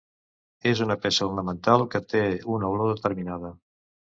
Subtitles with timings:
[0.71, 2.23] És una peça ornamental que té
[2.57, 3.55] una olor determinada.